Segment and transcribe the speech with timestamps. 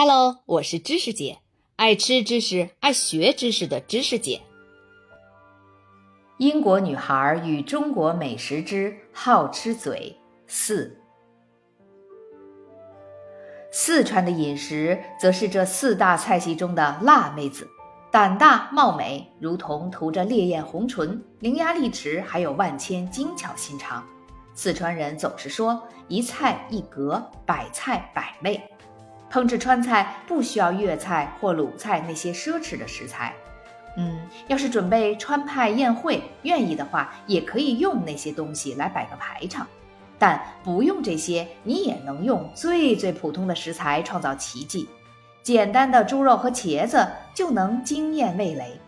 [0.00, 1.38] Hello，我是知识姐，
[1.74, 4.40] 爱吃知识、爱学知识的知识姐。
[6.36, 10.16] 英国女孩与中国美食之好吃嘴
[10.46, 10.96] 四。
[13.72, 17.68] 四川的饮食则是这四大菜系中的辣妹子，
[18.12, 24.06] 胆大貌美，如同涂着烈焰红唇，伶牙俐齿，还有万千精巧心肠。
[24.54, 28.62] 四川人总是说一菜一格，百菜百味。
[29.30, 33.34] 烹制川菜不需要粤菜或鲁菜那些奢侈的食材。
[33.96, 39.66] 嗯，要是准备川派宴会，愿意的话，也可以用那些东西来摆个排场。
[40.18, 44.88] 但不用这些，你也能用最最普通的食材创造奇迹。
[45.42, 48.78] 简单的猪肉和茄子就能惊艳味蕾，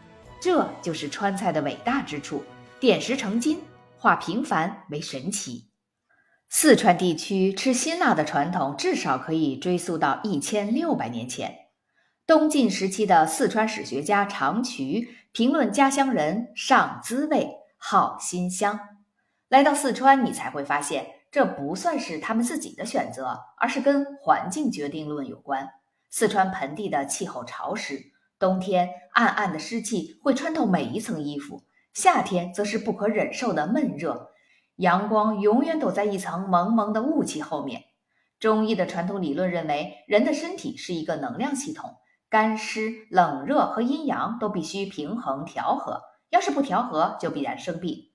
[0.40, 2.42] 这就是川菜的伟大之处：
[2.78, 3.60] 点石成金，
[3.96, 5.69] 化平凡为神奇。
[6.52, 11.68] 四川地区吃辛辣的传统至少可以追溯到一千六百年前。
[12.26, 18.80] 东晋时期的四川史学家常渠评论家乡人上滋味，好辛香。
[19.48, 21.06] 来到四川，你才会发现。
[21.30, 25.68] 这不算是他们自己的选择，而是跟环境决定论有关。
[26.10, 28.06] 四川盆地的气候潮湿，
[28.40, 31.62] 冬天暗暗的湿气会穿透每一层衣服；
[31.94, 34.29] 夏天则是不可忍受的闷热，
[34.80, 37.82] 阳光永远躲在一层蒙蒙的雾气后面。
[38.38, 41.96] 中医的传统理论认为，人的身体是一个能量系统，
[42.30, 48.06] 干湿、冷热和阴阳都必须平衡调和，要是不调和，就必然生病。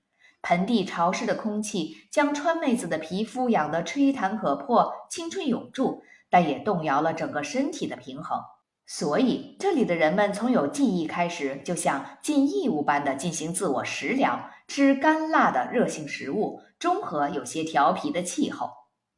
[0.42, 8.40] 盆地潮湿的空气将川妹子的皮肤养得吹弹可破、青春永驻，但也动摇了整个身体的平衡。
[8.86, 18.70] 所以，这里的人们从有记忆开始，就像尽义务般的进行自我食疗，吃干辣的热性食物，中和有些调皮的气候。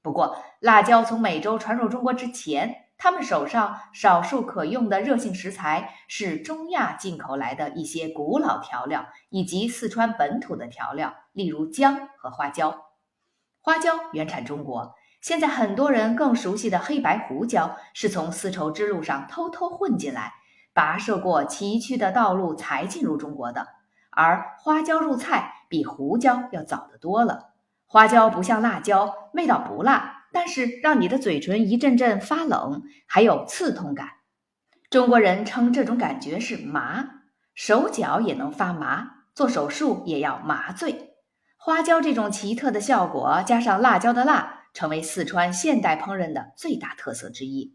[0.03, 2.85] 不过，辣椒从美洲传入中国之前。
[3.01, 12.87] 他们手上少数可用的热性食材是中亚进口来的一些古老调料，以及四川本土的调料，例如姜和花椒。
[13.61, 20.35] 花椒原产中国，现在很多人更熟悉的黑白胡椒是从丝绸之路上偷偷混进来，
[20.75, 23.67] 跋涉过崎岖的道路才进入中国的。
[24.11, 27.51] 而花椒入菜比胡椒要早得多了。
[27.87, 30.17] 花椒不像辣椒，味道不辣。
[30.31, 34.11] 但是让你的嘴唇一阵阵发冷，还有刺痛感。
[34.91, 37.05] 中国人称这种感觉是麻，
[37.55, 41.15] 手脚也能发麻，做手术也要麻醉。
[41.57, 47.75] 花椒这种奇特的效果，加上辣椒的辣，成为四川现代烹饪的最大特色之一。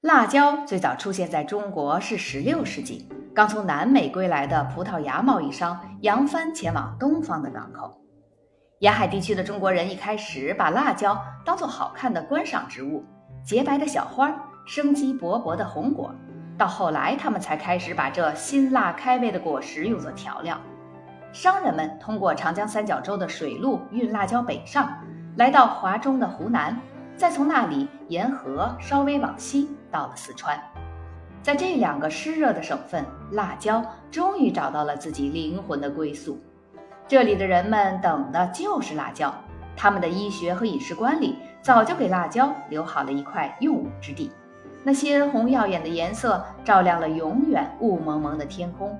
[0.00, 8.00] 辣椒最早出现在中国是十六世纪，刚从南美归来的葡萄牙贸易商扬帆前往东方的港口。
[8.80, 13.02] 沿海地区的中国人一开始把辣椒当作好看的观赏植物，
[13.44, 14.30] 洁白的小花，
[14.66, 16.14] 生机勃勃的红果。
[16.58, 20.60] 到后来，他们才开始把这辛辣开胃的果实用作调料。
[21.32, 24.90] 商人们通过长江三角洲的水路运辣椒北上，
[25.36, 26.74] 来到华中的湖南，
[27.14, 30.58] 再从那里沿河稍微往西到了四川。
[31.42, 36.40] 在这两个湿热的省份，辣椒终于找到了自己灵魂的归宿。
[37.06, 39.32] 这里的人们等的就是辣椒，
[39.76, 44.32] 他们的医学和饮食观里早就给辣椒留好了一块用武之地。
[44.82, 48.98] 那鲜红耀眼的颜色照亮了永远雾蒙蒙的天空，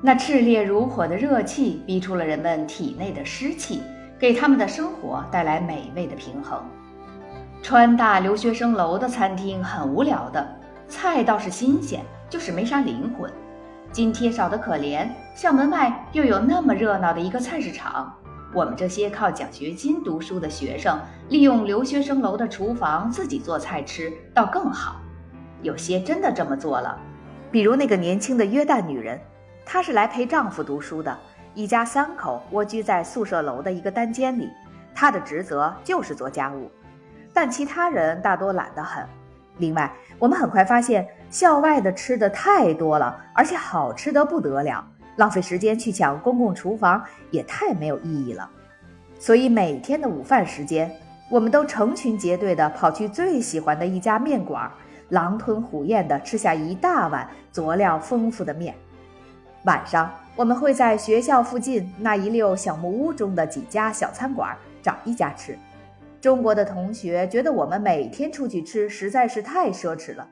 [0.00, 3.82] 那炽烈如火的热气逼出了人们体内的湿气，
[4.18, 6.62] 给他们的生活带来美味的平衡。
[7.62, 10.46] 川大留学生楼的餐厅很无聊的，
[10.88, 13.30] 菜倒是新鲜，就是没啥灵魂。
[13.92, 18.14] 津贴少得可怜，校门外又有那么热闹的一个菜市场。
[18.54, 24.96] 我们这些靠奖学金读书的学生，利用留学生楼的厨房自己做菜吃，倒更好。
[25.62, 26.98] 有些真的这么做了，
[27.50, 29.20] 比如那个年轻的约旦女人，
[29.64, 31.18] 她是来陪丈夫读书的，
[31.56, 34.52] 一家三口蜗居在宿舍楼的一个单间里，
[34.94, 36.70] 他的职责就是做家务，
[37.32, 39.02] 但其他人大多懒得很。
[39.56, 44.86] 另外，我们很快发现校外的吃的太多了，而且好吃的不得了，
[45.16, 48.50] 浪费时间去抢公共厨房也太没有意义了。
[49.18, 50.94] 所以每天的午饭时间，
[51.30, 54.70] 我们都成群结队地跑去最喜欢的一家面馆，
[55.08, 58.74] 狼吞虎咽地吃下一大碗佐料丰富的面。
[59.64, 65.58] 晚上，我们会在学校附近那一溜小木屋中的几家小餐馆找一家吃。
[66.20, 70.28] 中国的同学觉得我们每天出去吃实在是太奢侈了，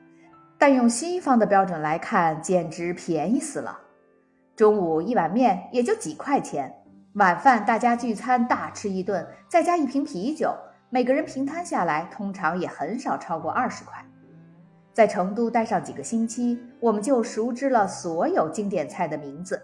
[0.59, 3.79] 但用西方的标准来看，简直便宜死了。
[4.55, 6.71] 中午一碗面也就几块钱，
[7.13, 10.53] 晚饭大家聚餐大吃一顿，再加一瓶啤酒，
[10.91, 14.05] 每个人平摊下来，通常也很少超过二十块。
[14.93, 19.61] 在成都待上几个星期，我们就熟知了所有经典菜的名字：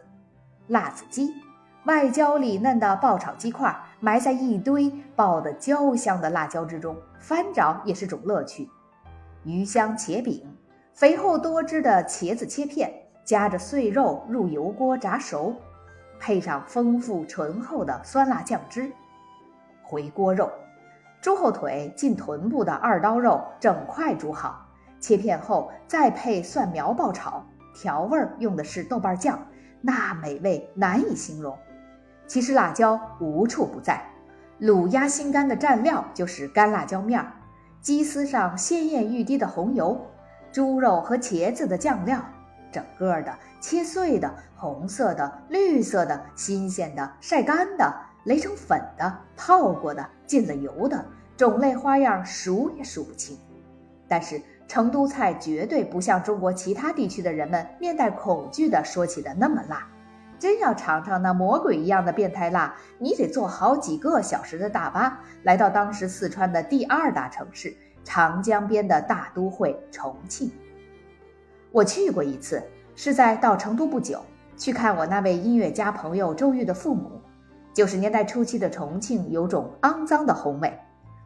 [0.71, 1.35] 辣子鸡，
[1.83, 8.69] 外焦里嫩的爆炒鸡块，埋在一堆爆得焦香的辣椒之中，翻找也是种乐趣；
[9.43, 10.41] 鱼香茄饼，
[10.93, 12.89] 肥厚多汁的茄子切片，
[13.25, 15.53] 夹着碎肉入油锅炸熟，
[16.21, 18.85] 配上丰富醇厚的酸辣酱汁；
[19.83, 20.49] 回锅肉，
[21.19, 24.65] 猪后腿进臀部的二刀肉，整块煮好。
[25.01, 29.37] 切片后再配蒜苗爆炒，调味用的是豆瓣酱，
[29.81, 31.57] 那美味难以形容。
[32.27, 34.01] 其实辣椒无处不在，
[34.61, 37.33] 卤鸭心肝的蘸料就是干辣椒面儿，
[37.81, 39.99] 鸡丝上鲜艳欲滴的红油，
[40.51, 42.23] 猪肉和茄子的酱料，
[42.71, 47.93] 整个的切碎的、红色的、绿色的、新鲜的、晒干的、
[48.25, 51.03] 擂成粉的、泡过的、浸了油的，
[51.35, 53.37] 种类花样数也数不清。
[54.07, 54.41] 但是。
[54.71, 59.85] 成都菜绝对不像中国其他地区的人们面带恐惧的说起的那么辣，
[60.39, 67.75] 真要尝尝那魔鬼一样的变态辣，你得坐好几个小时的大巴，来到当时四川的第二大城市
[68.05, 70.49] 长江边的大都会重庆。
[71.73, 72.63] 我去过一次，
[72.95, 74.21] 是在到成都不久，
[74.55, 77.19] 去看我那位音乐家朋友周玉的父母。
[77.73, 80.79] 九十年代初期的重庆有种肮脏的红味。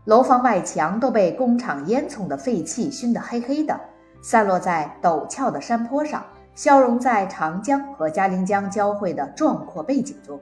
[0.06, 3.80] 楼房外墙都被工厂烟囱的废气熏得黑黑的，
[4.22, 6.24] 散落在陡峭的山坡上，
[6.54, 10.40] 消融在长江和嘉陵江交汇的壮阔背景中。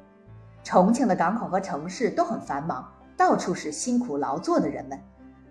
[0.66, 5.00] 重庆的港口和城市都很繁忙，到处是辛苦劳作的人们，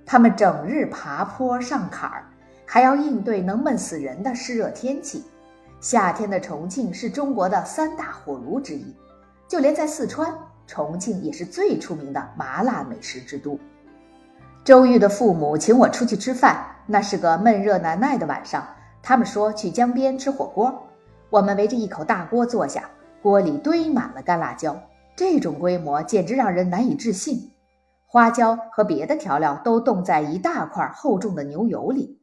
[0.04, 2.26] 他们整日爬坡上坎儿，
[2.66, 5.24] 还要应对能闷死人的湿热天气。
[5.80, 8.94] 夏天的重庆是中国的三大火炉之一，
[9.48, 10.34] 就连在四川，
[10.66, 13.58] 重庆也是最出名的麻辣美食之都。
[14.64, 18.64] 周玉的父母请我出去吃饭，那是个闷热难耐的晚上。
[19.02, 20.86] 他们说去江边吃火锅，
[21.30, 22.88] 我们围着一口大锅坐下，
[23.20, 24.80] 锅里堆满了干辣椒，
[25.16, 27.50] 这种规模简直让人难以置信。
[28.06, 32.20] 花椒和别的调料都冻在一大块厚重的牛油里。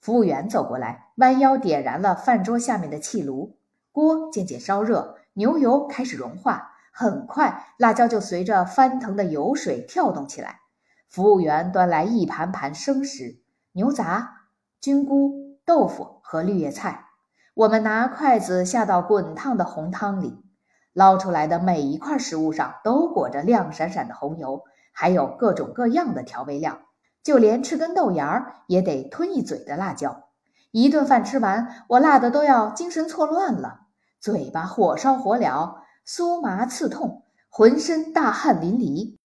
[0.00, 3.58] 服务员走过来，弯腰点燃了饭桌下面的气炉，
[3.92, 10.60] 锅渐渐烧热，牛油开始融化，很快辣椒就随着翻腾的油水跳动起来。
[11.08, 13.40] 服务员端来一盘盘生食，
[13.72, 14.48] 牛杂、
[14.80, 17.06] 菌菇、豆腐和绿叶菜。
[17.54, 20.44] 我们拿筷子下到滚烫的红汤里，
[20.92, 24.62] 捞出来的每一块食物上都裹着亮闪闪的红油，
[24.92, 26.80] 还有各种各样的调味料，
[27.22, 30.24] 就连吃根豆芽儿也得吞一嘴的辣椒。
[30.70, 33.86] 一顿饭吃完，我辣得都要精神错乱了，
[34.20, 35.76] 嘴巴火烧火燎，
[36.06, 39.16] 酥麻刺痛，浑身大汗淋漓。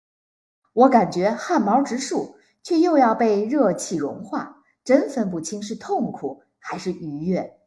[0.73, 7.57] 我感觉汗毛直竖，却又要被热气融化，真分不清是痛苦还是愉悦。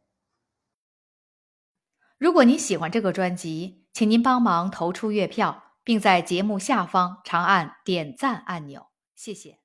[2.17, 9.64] 如果您喜欢这个专辑，请您帮忙投出月票，并在节目下方长按点赞按钮，谢谢。